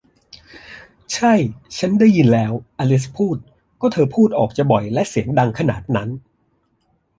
[1.13, 1.33] ใช่
[1.77, 3.37] ชั้นได้ยินแล้ว อลิซพูด
[3.81, 6.09] ก็เธอพูดออกจะบ่อยและเสียงดังขนาดนั้น